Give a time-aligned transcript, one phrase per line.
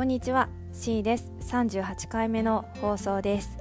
[0.00, 0.48] こんにちは。
[0.72, 1.30] C です。
[1.42, 3.58] 38回目の放送です。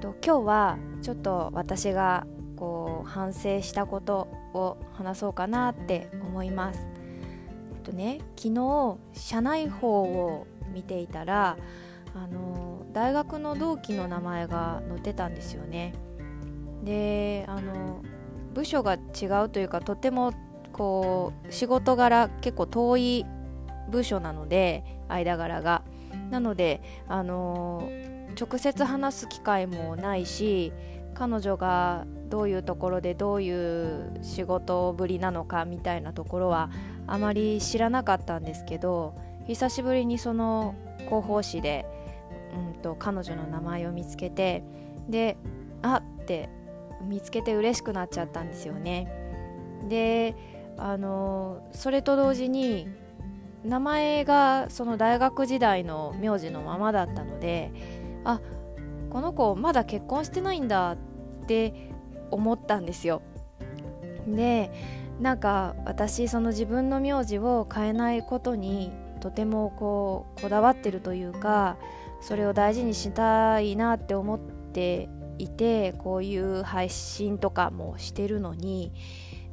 [0.00, 6.86] と今日はちょっと私がこう反省したことを話そうかなって思います。
[7.82, 11.56] とね昨日社内法を見ていたら
[12.14, 15.94] あの大学の同期の名前が載ってたんですよね。
[16.84, 18.02] であの
[18.54, 20.32] 部署が違うというかとても
[20.72, 23.26] こう仕事柄結構遠い
[23.88, 25.82] 部署なので間柄が
[26.30, 27.88] なのであの
[28.38, 30.72] 直接話す機会もないし
[31.14, 36.70] 彼女がどういうところでどういう仕事ぶりなのかみたいなところは
[37.06, 39.14] あまり知らなかったんですけど
[39.46, 40.74] 久しぶりにその
[41.06, 41.86] 広報誌で、
[42.74, 44.64] うんと、彼女の名前を見つけて
[45.08, 45.36] で
[45.82, 46.50] あって
[47.02, 49.08] 見つけて嬉しくなっちゃったんですよね。
[49.88, 50.34] で
[50.76, 52.88] あのそれと同時に
[53.66, 57.72] 名前がその大学時代の名字のままだったので
[58.24, 58.40] あ
[59.10, 60.96] この子まだ結婚してないんだっ
[61.46, 61.90] て
[62.30, 63.22] 思ったんですよ。
[64.26, 64.70] で
[65.20, 71.76] なんか私その自分の名字を変えないことにとてもこうこだわってるというか
[72.20, 78.92] それを大事にしたいなって思っていてこういう配信とかもしてるのに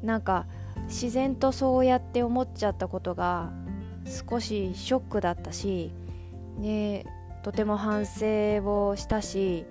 [0.02, 0.48] なんか
[0.88, 3.54] 自然とそうやって思っちゃったことが
[4.06, 5.92] 少しショックだったし
[6.60, 7.06] で
[7.44, 9.66] とても反省をしたし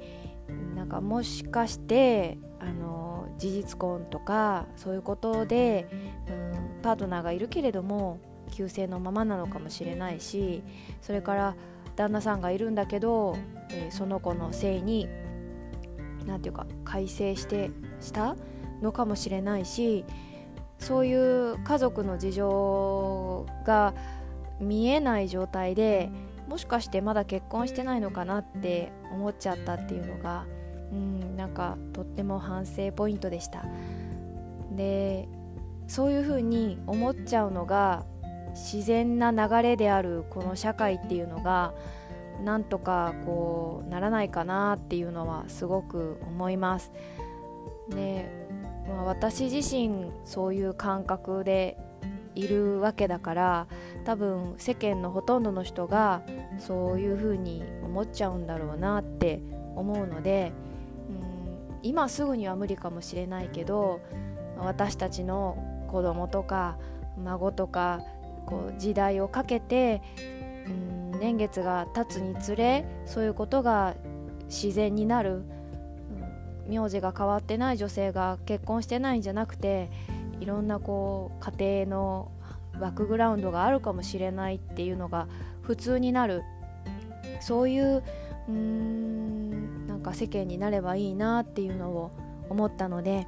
[0.75, 5.89] なんかもしかしてあの事実婚とかそういうことで、
[6.29, 6.33] う
[6.79, 10.63] ん、パートナーがいるけれども旧姓のままなのかもしれないし
[11.01, 11.57] それから
[11.97, 13.37] 旦那さんがいるんだけど、
[13.71, 15.09] えー、その子の姓に
[16.27, 18.37] 何て言うか改正してした
[18.81, 20.05] のかもしれないし
[20.79, 23.95] そういう家族の事情が
[24.63, 26.11] 見えない状態で
[26.49, 30.45] もしかしてまだ結婚してないのかなって思っちゃったっていうのが
[30.93, 33.65] うんなんかとっても反省ポイントでした。
[34.77, 35.29] で
[35.87, 38.05] そういうふうに思っちゃうのが
[38.55, 41.75] 自然な流れであるこの社会っていうのが
[42.45, 46.93] なんとかこうならないかなっていうのはすごく思います。
[47.89, 48.31] で、
[48.89, 51.77] まあ、私自身そういう感覚で
[52.35, 53.67] いるわけだから
[54.05, 56.23] 多分世間のほとんどの人が
[56.59, 59.41] そういうふうに思っちゃうんだろうなって
[59.77, 60.53] 思うので
[61.09, 64.01] うん今すぐには無理かもしれないけど
[64.59, 66.79] 私たちの子供とか
[67.23, 68.01] 孫とか
[68.47, 70.03] こう時代をかけて
[70.67, 73.95] うん年月が経つにつれそういうことが
[74.47, 75.45] 自然になる、
[76.69, 79.91] 名字が変わってない女性が結婚してないんじゃなくて
[80.43, 82.33] いろんなこう家庭の
[82.81, 85.29] バックグラウンドがあるかもしれないっていうのが
[85.63, 86.43] 普通になる。
[87.41, 88.03] そういう
[88.49, 92.11] うーんなんか世間になればいいなっていうのを
[92.49, 93.27] 思ったので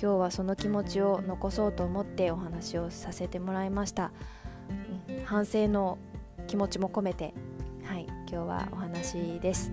[0.00, 4.12] 今日はその気持ちを残そうと思ってお話をさせてもらいました、
[5.08, 5.98] うん、反省の
[6.46, 7.32] 気持ちも込めて
[7.84, 9.72] はい今日はお話です。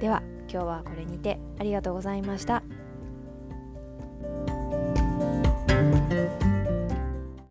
[0.00, 2.62] では今日はこれにてありがとうございました。